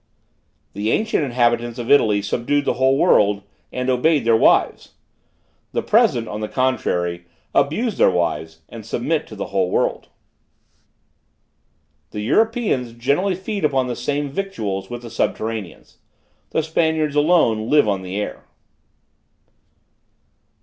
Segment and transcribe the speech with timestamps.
[0.73, 4.93] "The ancient inhabitants of Italy subdued the whole world, and obeyed their wives;
[5.73, 10.07] the present, on the contrary, abuse their wives and submit to the whole world.
[12.09, 15.97] "The Europeans generally feed upon the same victuals with the subterraneans.
[16.49, 18.45] The Spaniards alone live on the air.